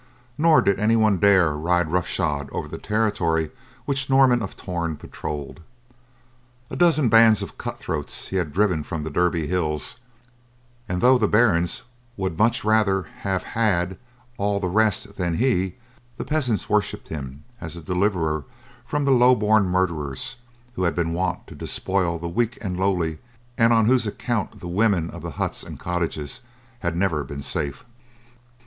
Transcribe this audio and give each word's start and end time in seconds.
Nor 0.35 0.63
did 0.63 0.79
anyone 0.79 1.19
dare 1.19 1.51
ride 1.51 1.91
rough 1.91 2.07
shod 2.07 2.49
over 2.51 2.67
the 2.67 2.79
territory 2.79 3.51
which 3.85 4.09
Norman 4.09 4.41
of 4.41 4.57
Torn 4.57 4.95
patrolled. 4.97 5.59
A 6.71 6.75
dozen 6.75 7.07
bands 7.07 7.43
of 7.43 7.59
cut 7.59 7.77
throats 7.77 8.29
he 8.29 8.37
had 8.37 8.51
driven 8.51 8.81
from 8.81 9.03
the 9.03 9.11
Derby 9.11 9.45
hills, 9.45 9.97
and 10.89 11.01
though 11.01 11.19
the 11.19 11.27
barons 11.27 11.83
would 12.17 12.35
much 12.35 12.63
rather 12.63 13.03
have 13.19 13.43
had 13.43 13.95
all 14.39 14.59
the 14.59 14.67
rest 14.67 15.17
than 15.17 15.35
he, 15.35 15.75
the 16.17 16.25
peasants 16.25 16.67
worshipped 16.67 17.09
him 17.09 17.43
as 17.61 17.75
a 17.77 17.81
deliverer 17.83 18.43
from 18.83 19.05
the 19.05 19.11
lowborn 19.11 19.65
murderers 19.65 20.37
who 20.73 20.81
had 20.85 20.95
been 20.95 21.13
wont 21.13 21.45
to 21.45 21.53
despoil 21.53 22.17
the 22.17 22.27
weak 22.27 22.57
and 22.59 22.79
lowly 22.79 23.19
and 23.55 23.71
on 23.71 23.85
whose 23.85 24.07
account 24.07 24.61
the 24.61 24.67
women 24.67 25.11
of 25.11 25.21
the 25.21 25.29
huts 25.37 25.61
and 25.61 25.77
cottages 25.79 26.41
had 26.79 26.95
never 26.95 27.23
been 27.23 27.43
safe. 27.43 27.85